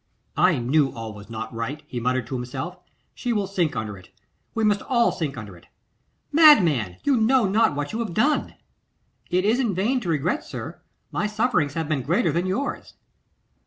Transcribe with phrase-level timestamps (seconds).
[0.35, 2.79] 'I knew all was not right,' he muttered to himself.
[3.13, 4.09] 'She will sink under it;
[4.55, 5.67] we must all sink under it.
[6.31, 6.97] Madman!
[7.03, 8.55] you know not what you have done!'
[9.29, 12.95] 'It is in vain to regret, sir; my sufferings have been greater than yours.